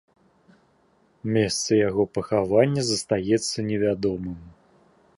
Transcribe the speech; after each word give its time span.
Месца 1.35 1.71
яго 1.89 2.03
пахавання 2.17 2.81
застаецца 2.91 3.57
невядомым. 3.71 4.39